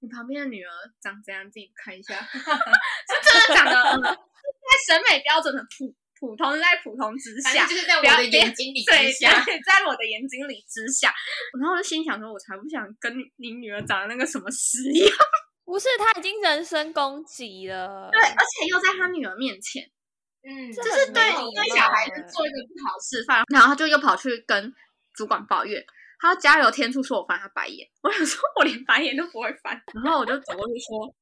[0.00, 1.44] 你旁边的女儿长怎样？
[1.44, 4.18] 自己看一下， 是真的长得在
[4.86, 5.94] 审美标准的普。
[6.22, 9.28] 普通在普通之下，就是在我的眼睛里之下，
[9.66, 11.12] 在我的眼睛里之下。
[11.58, 15.10] 然后我就心想说，我才不想跟你女儿长得那个什么屎一样。
[15.66, 18.08] 不是，他已经人身攻击了。
[18.12, 19.82] 对，而且又在他女儿面前，
[20.46, 23.42] 嗯，就是对对小孩子做一个不好示范。
[23.52, 24.72] 然后他就又跑去跟
[25.16, 25.84] 主管抱怨，
[26.20, 27.84] 他加油添醋说我翻他白眼。
[28.00, 29.82] 我想说，我连白眼都不会翻。
[30.04, 31.12] 然后我就走过去说，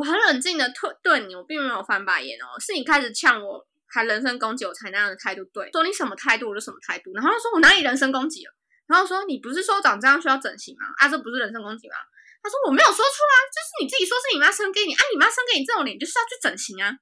[0.00, 3.66] 我很冷静的对对你，我并没有翻白眼哦，是你开始呛我。
[3.92, 7.10] 还人身攻击我才那样的态度，对，说你什么态度我就什么态度。
[7.12, 8.52] 然后说我哪里人身攻击了？
[8.86, 10.86] 然后说你不是说长这样需要整形吗？
[10.98, 11.96] 啊，这不是人身攻击吗？
[12.40, 16.94] 他说我没有说出来，就是你自己说是你妈生给你，啊，你妈生给你这种脸就是要去整形啊。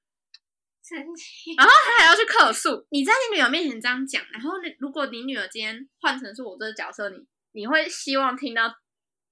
[1.55, 7.17] 然后他还要去客诉，你在你女儿面前这样讲，然后如果你女儿今天换成是我这个角色，你
[7.51, 8.67] 你会希望听到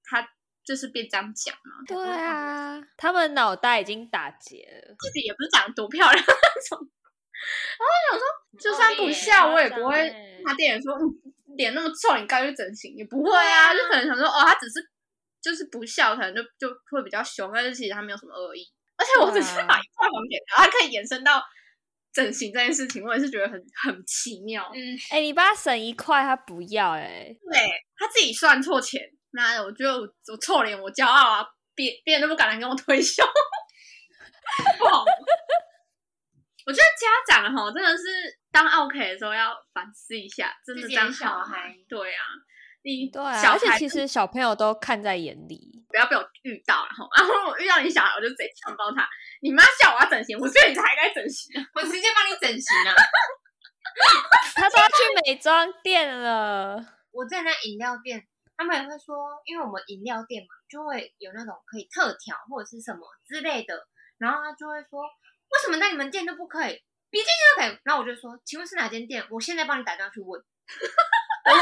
[0.04, 0.22] 他
[0.68, 1.72] 就是变这样讲嘛？
[1.88, 6.78] 对啊，他们脑袋已经打结了，自己也不是长得多漂亮那种。
[7.80, 8.28] 然后我想说，
[8.60, 10.14] 就算不笑，我也不会
[10.46, 10.94] 他店员说
[11.56, 13.74] 脸那么臭，你该去整形也不会啊。
[13.74, 14.86] 就可能想说，哦，他只是
[15.42, 18.68] 就是不笑，可能就就会比较凶，但是其实他没有什么恶意。
[18.98, 21.42] 而且我只是把一块红给他，他可以延伸到
[22.12, 24.70] 整形这件事情，我也是觉得很很奇妙。
[24.74, 27.34] 嗯，哎，你帮他省一块，他不要哎。
[27.50, 27.60] 对
[27.96, 33.24] 他自己算错钱，那我觉得我我臭脸，我骄傲啊，别别人都不敢来跟我推销，
[34.80, 35.04] 不好。
[36.66, 38.04] 我觉得家长哈真的是
[38.52, 42.24] 当 OK 的时候要反思一下，真的当小孩，对啊，
[42.84, 49.08] 你对啊，而且其实小朋友都看在眼里，不要被我遇到然后，然后我遇到你小孩，我就直接强暴他。
[49.42, 52.94] 你妈叫我要整形，我觉得你才该整形，我直接帮你整形啊。
[54.56, 56.86] 他都要去美妆店了。
[57.12, 58.28] 我在那饮料店，
[58.58, 65.04] 他们也会说，因为我们饮料店嘛，就会有那种可以特调或者是什么之类的，然后他就会说。
[65.48, 66.76] 为什么在你们店都不可以？
[67.10, 67.80] 别间店都可以。
[67.86, 69.26] 然后我就说，请问是哪间店？
[69.32, 70.44] 我现在帮你打电话去问。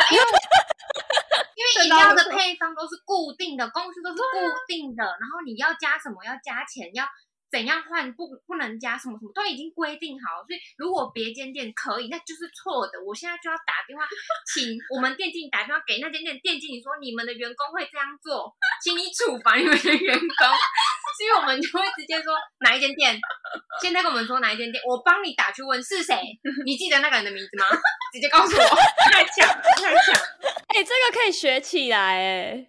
[0.10, 0.24] 因为
[1.54, 7.06] 因为饮料的配方都是固定的，公司都是固定的，然后你要加什么要加钱要。
[7.56, 13.00] 怎样换不不能加什么什么都已经规定好，所以如果别间店可以，那就是错的。
[13.00, 14.04] 我现在就要打电话，
[14.44, 18.52] 请我们店经理打电话给那间店店经理说，你们的员工会这样做，
[18.84, 20.44] 请你处罚你们的员工。
[21.16, 23.16] 所以我们就会直接说哪一间店，
[23.80, 26.20] 现在跟我们说哪一间店，我帮你打去问是谁，
[26.68, 27.72] 你记得那个人的名字吗？
[28.12, 28.76] 直接告诉我。
[29.16, 30.12] 太强了，太强！
[30.76, 32.68] 哎，这个可以学起来哎。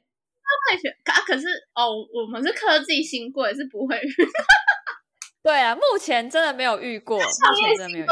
[0.71, 4.01] 可以学啊，可是哦，我们是科技新贵，是不会。
[5.47, 7.15] 对啊，目前真的没有遇过。
[7.15, 7.23] 目
[7.55, 8.07] 前真的没有遇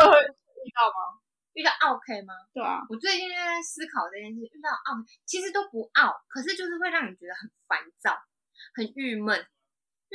[0.70, 1.18] 到吗？
[1.50, 2.30] 遇到 OK 吗？
[2.54, 4.38] 对啊，我最近在思考这件事。
[4.38, 8.14] 遇到 OK，其实都不傲，可是就是会让你觉得很烦躁、
[8.78, 9.34] 很郁闷。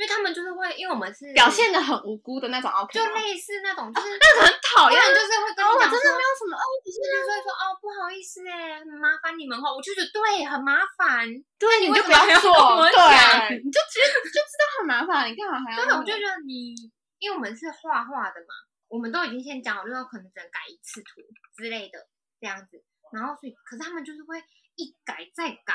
[0.00, 11.28] 为他们就是会，因为我们是表现的很无辜的那种，OK，就类似那种，就是那种很讨厌，就是会跟你讲说，真的没有什么哦，只是就会说哦，不好意思哎，很麻烦你们哦，我就觉得对，很麻烦，
[11.60, 12.48] 对，你就不要做，
[12.88, 15.84] 对，你就直接就知道很麻烦，你干嘛还要？
[15.84, 16.72] 对，我就觉得你，
[17.20, 18.54] 因为我们是画画的嘛，
[18.88, 21.20] 我们都已经先讲好，就说可能只能改一次图
[21.56, 22.08] 之类的
[22.40, 24.42] 这样子，然后所以，可是他们就是会
[24.74, 25.74] 一改再改。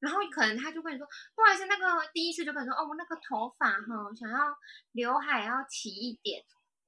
[0.00, 3.84] 然后可能他就跟你说，不好意思，那个第一次就跟你说，哦，我那个头发哈，
[4.16, 4.56] 想要
[4.92, 6.40] 刘海要齐一点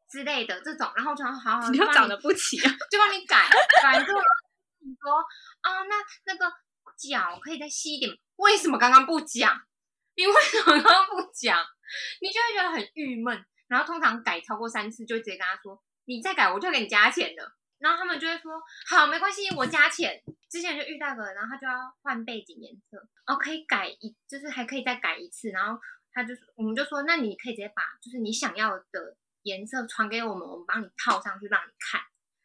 [0.09, 3.49] 之类的这种，然后就好好，你就长得不齐啊， 就帮你改，
[3.83, 4.21] 改之后
[4.79, 5.19] 你说，
[5.63, 6.47] 啊，那那个
[6.97, 9.61] 脚可以再细一点，为什么刚刚不讲？
[10.15, 11.67] 你为什么刚刚不讲？
[12.21, 13.45] 你就会觉得很郁闷。
[13.71, 17.57] 然后通常改超过三次，就直接跟他说，你再改我就给你加钱了。
[17.79, 20.21] 然后他们就会说，好，没关系，我加钱。
[20.51, 25.49] 之前就遇到个，然后他就要换背景颜色，哦，可以改一，就是还可以再改一次。
[25.51, 25.81] 然后
[26.13, 32.01] 他就我们就说，那你可以直接把就是你想要的颜色传给我们，我们帮你套上去让你看。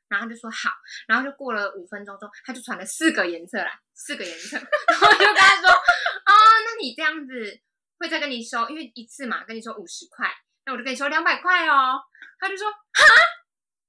[0.08, 0.70] 然后他就说好，
[1.08, 4.56] 然后就过了五分钟之后，他就传了四个颜色来，四个颜色。
[4.88, 7.60] 然后就跟他说，啊，那你这样子
[7.98, 10.32] 会再跟你收，因为一次嘛，跟你说五十块，
[10.66, 12.02] 那我就跟你说两百块哦。
[12.40, 13.04] 他就说，哈。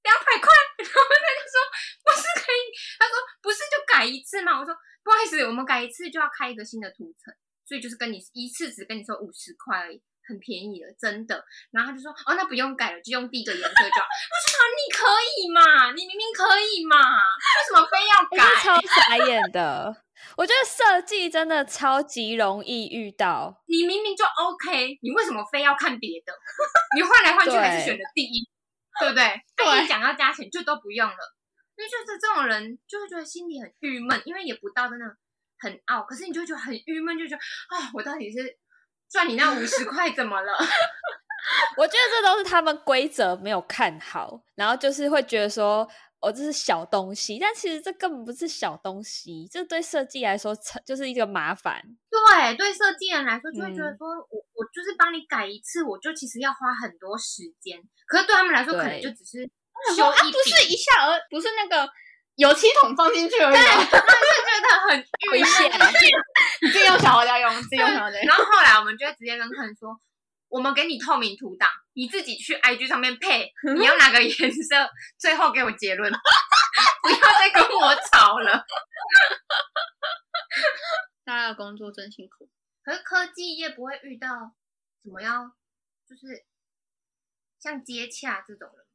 [0.06, 0.46] 两百块，
[0.78, 1.58] 然后他就说
[2.04, 4.56] 不是可以，他说不是就改一次吗？
[4.60, 7.34] 我说不好意思，我们改一次就要开一个新的图层，
[7.64, 10.00] 所以就是跟你一次只跟你说五十块而已。
[10.26, 11.44] 很便宜了，真的。
[11.70, 14.06] 然后他就说：“哦，那不用改了，就用第一个颜色就好。
[14.32, 15.92] ”我说：“你可以嘛？
[15.92, 16.96] 你明明可以嘛？
[16.98, 20.02] 为什么非要改？” 超傻眼的。
[20.36, 23.62] 我觉得设计真的超级容易遇到。
[23.66, 26.32] 你明明就 OK，你为什么非要看别的？
[26.96, 28.48] 你换来换去还是选的第一，
[28.98, 29.40] 对不对？
[29.54, 31.36] 跟你讲要加钱就都不用了。
[31.76, 35.04] 因为就是这种人就会觉得心里很郁闷，因为也不到真的
[35.60, 38.58] 很傲，可是你就觉得很郁闷，就觉得啊，我到底是。
[39.10, 40.52] 赚你那五十块怎么了？
[41.76, 45.88] 我觉得这都是他们规则没有看好，然后就是会觉得说，
[46.20, 50.52] 哦，这是小东西，但其实这根本不是小东西，这对设计来说，
[50.84, 51.80] 就是一个麻烦。
[52.10, 59.48] 对，对设计人来说，就会觉得说我我就是帮你改一次，我就其实要花很多时间，可是对他们来说，可能就只是
[59.94, 61.88] 修一不是一下而不是那个。
[62.36, 65.72] 油漆桶放进去而已，对，就觉得很危险。
[66.62, 68.08] 你自己用小花家用，自己用小。
[68.08, 70.00] 然后后来我们就直接跟客人说，
[70.48, 74.88] 我们给你透明图档，你自己去 IG 上面配，你要哪个颜色，
[75.18, 76.10] 最后给我结论，
[77.02, 78.64] 不要再跟我吵了。
[81.24, 82.48] 大家的工作真辛苦，
[82.84, 84.28] 可是科技业不会遇到
[85.02, 85.52] 怎么样，
[86.08, 86.44] 就是
[87.60, 88.86] 像接洽这种人。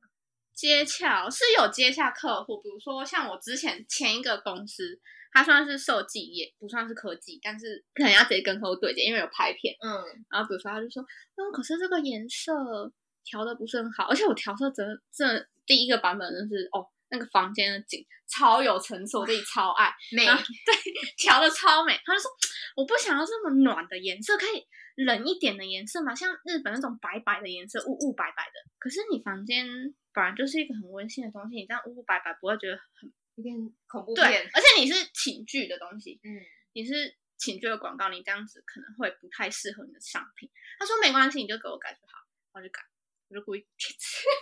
[0.53, 9.75] 接洽是有接洽客户，比如说像我之前前一个公司，它算是设计也，不算是科技，但是可能要直接跟客户对接，因为有拍片。
[9.81, 9.91] 嗯，
[10.29, 11.01] 然后比如说他就说，
[11.35, 12.91] 嗯，可是这个颜色
[13.23, 20.73] 调的不是很好，而且我调色真这第一个版本就是哦，那个房间的景超有层次，我自己超爱，美，对，
[21.17, 21.99] 调的超美。
[22.05, 22.29] 他就说，
[22.75, 24.65] 我不想要这么暖的颜色，可以
[25.03, 28.71] 冷一点的颜色嘛，像日本那种白白的颜色，雾雾白白的。
[28.79, 29.93] 可是你房间。
[30.13, 33.55] 本来就是一个很温馨的东西，你这样雾雾白白不会觉得很有点
[33.87, 36.41] 恐怖对，而且你是寝具的东西，嗯，
[36.73, 40.49] 你是寝具的广告，你这样子可能会不太适合你的商品。
[40.79, 42.19] 他说没关系，你就给我改就好，
[42.53, 42.81] 我就改，
[43.29, 43.65] 我就故意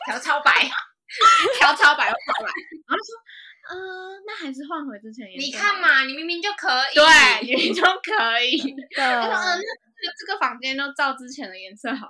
[0.05, 0.51] 调超白，
[1.59, 2.51] 调超白又超白，
[2.87, 3.15] 然后说，
[3.71, 5.45] 嗯，那还是换回之前颜色。
[5.45, 8.57] 你看嘛，你明明就可以，对，明明就可以。
[8.95, 12.07] 他说，嗯，那这个房间都照之前的颜色好，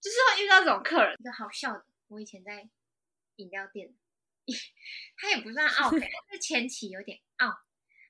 [0.00, 1.84] 就是会遇到这种客人，就好笑的。
[2.08, 2.68] 我以前在
[3.36, 3.94] 饮料店，
[5.16, 5.90] 他也不算傲，
[6.30, 7.48] 是前期有点傲。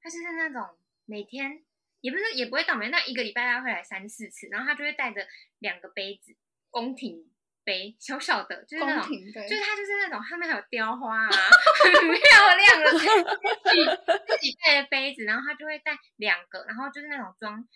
[0.03, 1.63] 他就是那种每天
[2.01, 5.27] 也不是也不会倒霉，那一个礼拜他会来三四次，然后他就会带着
[5.59, 6.35] 两个杯子，
[6.71, 7.31] 宫廷
[7.65, 11.31] 杯，小小的，就是那种，就是他就是那种上面还有雕花啊，
[11.85, 13.85] 很漂亮的自己
[14.27, 17.69] 自己带的杯子，然后他就会带两个，然后就是那种装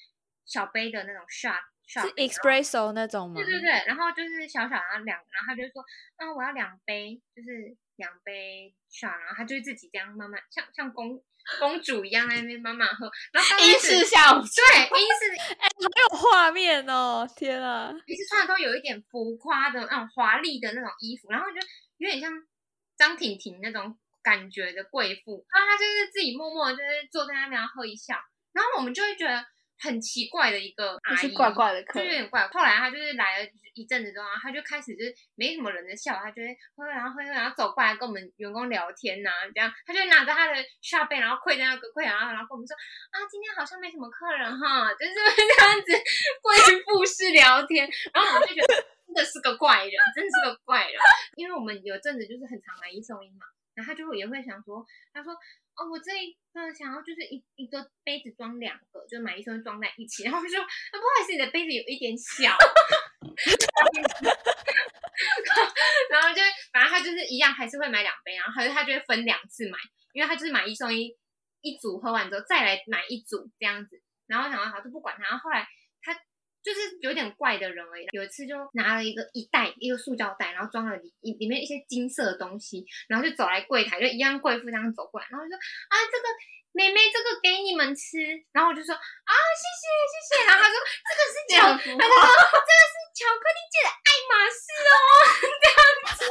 [0.44, 1.60] 小杯的那种 shot。
[1.88, 3.36] 是 espresso 那种吗？
[3.36, 5.80] 对对对，然后就是小小然后两，然后他就说，
[6.16, 11.22] 啊，我要两杯，就是两杯 shot，然后他就会自己这样慢慢，像像公
[11.58, 17.92] 公主一样在那边慢慢喝，然后英式下午对，英式，哎，好有画面哦，天啊！
[18.06, 21.56] 每次穿的都有一点浮夸的那种华丽的那种衣服，然后就
[21.98, 22.30] 有点像
[22.96, 29.44] 张婷婷那种感觉的贵妇，然后他就是自己默默就是坐在那边喝一下，然后我们就会觉得。
[29.78, 32.46] 很奇怪的一个阿姨，怪怪的客，就有点怪。
[32.48, 42.74] 后来他就是来了一阵子之后，他就开始就是没什么人的笑，他就会喝，然后喝，然后走过来跟我们员工聊天呐，这样他就拿着他的下杯，然后跪在那个柜然后然后跟我们说
[43.10, 45.92] 啊，今天好像没什么客人哈，就是 这样子
[46.40, 47.88] 贵妇式聊天。
[48.14, 48.74] 然后我们就觉得
[49.06, 50.96] 真的是个怪人，真的是个怪人，
[51.36, 55.36] 因为我们有阵子就是很常来一送一嘛，然后他就也会想说，他说。
[55.76, 60.24] 哦，我这一个想要就是一一个杯子装两个，就买一送装在一起。
[60.24, 60.58] 然后说，
[60.92, 62.56] 那不好意思，你的杯子有一点小。
[66.10, 66.40] 然后就
[66.72, 69.78] 反正他就是一样，还是会买两杯，然后他就他就会分两次买，
[70.12, 71.14] 因为他就是买一送一，
[71.60, 74.02] 一组喝完之后再来买一组这样子。
[74.26, 75.68] 然后想到好就不管他，然后后来。
[76.66, 78.06] 就是有点怪的人而已。
[78.10, 86.26] 有一次就拿了一个一袋一个塑胶袋，然后装了里里面一些金色的东西，然后就走来柜台，就一样贵妇这样走过来，然后就说啊这个
[86.74, 88.18] 妹妹这个给你们吃，
[88.50, 90.74] 然后我就说啊谢谢谢谢，然后他说
[91.06, 94.98] 这个是巧，他就说这个是巧克力界的爱马仕哦，
[95.62, 95.78] 这样
[96.18, 96.26] 子，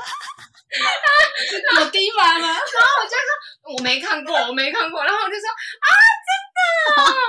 [1.80, 2.38] 有低吗？
[2.38, 2.60] 然后
[3.02, 3.32] 我就说
[3.74, 5.90] 我没看过，我没看过，然后我就说啊
[6.28, 6.45] 真的，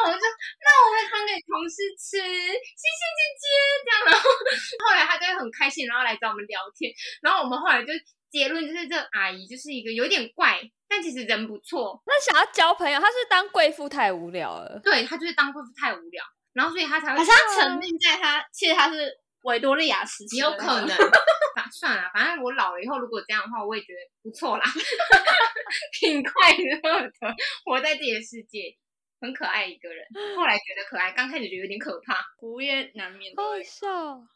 [0.06, 0.24] 我就
[0.62, 3.44] 那我会分给同事吃，谢谢姐姐，
[3.84, 4.22] 这样，然后
[4.86, 7.92] 后来他就会很开心，然后来找我们聊天，然后我们后来就
[8.30, 12.02] 结论就是这阿姨就是一个有点怪，但其实人不错。
[12.06, 19.10] 那想要交朋友，她是当贵妇太无聊了，对她就是当贵妇太无聊，然后所以她才会，可是她沉浸在她，其实她是
[19.42, 20.88] 维多利亚时期，有可能，
[21.72, 24.64] 算了，反正我老了以后如果这样的话，我也觉得不错啦，
[25.98, 27.34] 挺快乐的，
[27.64, 28.76] 活在自己的世界，
[29.20, 30.06] 很可爱一个人。
[30.36, 33.34] 后来觉得可爱，刚开始觉得有点可怕，服务业难免。
[33.36, 33.88] 好笑。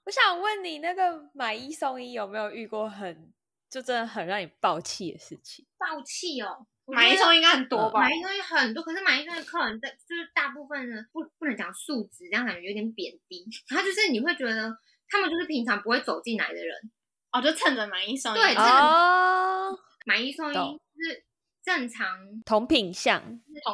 [0.04, 3.32] 我想问你，那个买一送一有没有遇过很
[3.68, 5.66] 就真的很让你爆气的事情？
[5.78, 6.66] 爆气哦。
[6.86, 8.00] 买一送应该很多吧？
[8.00, 13.46] 买一送一很多，可是买一送一客人在就是大部分的不不能讲素质，这样感觉有点贬低。
[13.70, 14.76] 然后就是你会觉得
[15.08, 16.90] 他们就是平常不会走进来的人
[17.30, 19.70] 哦，就趁着买一送一，对，哦，
[20.04, 21.24] 买一送一是
[21.70, 23.22] 正常同品相，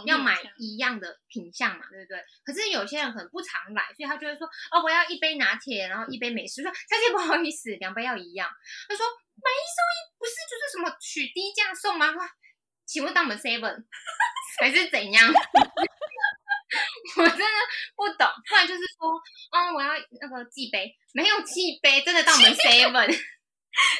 [0.05, 2.23] 要买一样的品相嘛，对不对？
[2.45, 6.63] 可是有些人可能不常来，所以他就会说哦，我要一杯拿铁，然后一杯美式。
[6.63, 8.47] 说小姐不好意思，两杯要一样。
[8.87, 12.13] 他说买一送一不是就是什么取低价送吗？
[12.85, 13.85] 请问到我们 seven
[14.61, 15.33] 还是怎样？
[17.17, 17.59] 我真的
[17.97, 18.29] 不懂。
[18.47, 23.09] 不然就是说，哦，我要那个寄杯，没有寄杯，真的到我们 seven，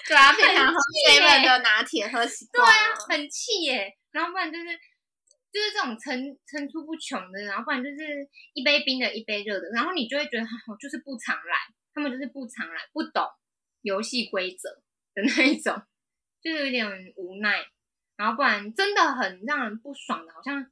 [0.09, 0.75] 对啊，平常喝
[1.09, 3.97] seven 的拿铁喝习惯，对啊，很气耶。
[4.11, 4.65] 然后不然就是
[5.53, 11.57] 就是这种层层出不穷的，然后不然就是一杯冰的，一杯热的，然后你就会觉得，我就是不常来，
[11.93, 13.23] 他们就是不常来，不懂
[13.83, 14.71] 游戏规则
[15.15, 15.83] 的那一种，
[16.43, 17.67] 就是有点无奈。
[18.17, 20.71] 然后不然真的很让人不爽的，好像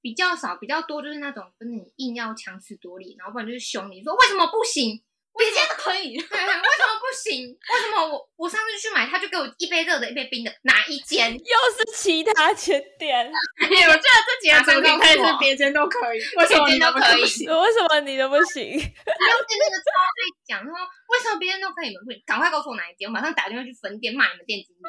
[0.00, 5.04] 比较少，比较多就是那种跟你硬要强词夺理，然后不然就是凶你说为什么不行。
[5.36, 7.48] 别家都可以， 为什么不行？
[7.48, 11.32] 为什么我我上次去买，他就给我一杯热的，一杯冰的，哪一间？
[11.36, 11.38] 又
[11.76, 13.26] 是其他间店？
[13.60, 17.22] 我觉得这几个主题开是别间都可以，为什么你都可以？
[17.22, 18.62] 为什么你都不行？
[18.64, 22.22] 别间那个超爱讲，说为什么别人都可以，你们不行？
[22.26, 24.82] 赶快告诉我哪一间，我马上打电话去分店骂你们店经理，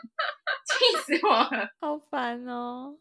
[0.66, 2.96] 气死我了，好烦哦！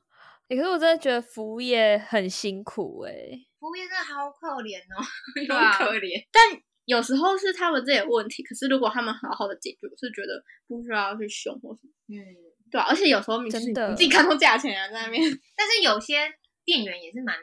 [0.49, 3.12] 可是我真的觉得服务业很辛苦哎，
[3.59, 5.03] 服务业真的好可怜哦，
[5.55, 6.42] 好可怜，但。
[6.87, 11.93] 有时候是他们自己的问题，可是如果他们好好的解决，我是觉得不需要去凶或什么。
[12.09, 12.16] 嗯，
[12.70, 15.22] 对啊，而且有时候你真的自己看错价钱啊，在那边。
[15.55, 16.32] 但是有些
[16.64, 17.37] 店员也是蛮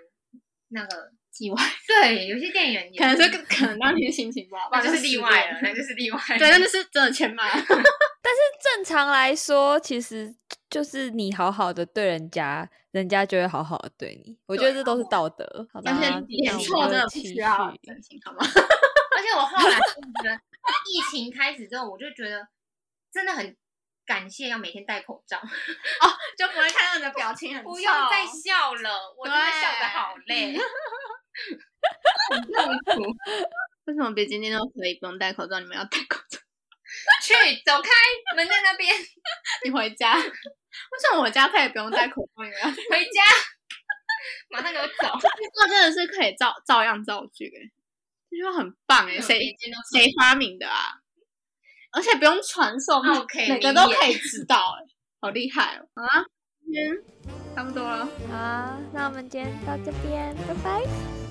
[0.70, 6.20] 那个 意外，对，有些店员可能是可能当天心情不好， 那就是例外了，那就是例外。
[6.39, 7.50] 对，那就是真的欠骂。
[7.52, 10.34] 但是正常来说，其实
[10.70, 14.38] 就是你好好的对人家，人家就会好好的对你。
[14.46, 15.68] 我觉得这都是道德。
[15.74, 18.39] 好但是点错真的不需要真心，好吗？
[19.16, 20.36] 而且我后来觉得，
[20.89, 22.47] 疫情开始之后，我就觉得
[23.11, 23.55] 真的很
[24.05, 26.05] 感谢要每天戴口罩哦，
[26.38, 30.57] 就不会看到你的表情很不用再笑了，我真的笑得好累，
[32.32, 33.16] 很痛苦。
[33.86, 36.39] 为什么别今天都可以不用戴口罩，你们要戴口罩？
[37.22, 37.34] 去，
[37.66, 37.89] 走开，
[38.36, 38.93] 门在那边。
[39.64, 40.16] 你回家？
[40.20, 40.24] 为
[40.99, 42.43] 什么我家可以不用戴口罩？
[42.43, 43.22] 你们要回家？
[44.49, 45.18] 马上给我走！
[45.20, 47.83] 这真的是可以照照样造句哎。
[48.34, 49.56] 这句话很棒哎，谁
[49.94, 50.98] 谁发明的啊？
[51.92, 53.00] 而且不用传送，
[53.48, 54.82] 每个都可以知道哎，
[55.22, 55.86] 好厉害哦！
[55.94, 56.26] 啊，
[56.66, 56.98] 今天
[57.56, 61.23] 差不多了，好，那我们今天到这边，拜拜。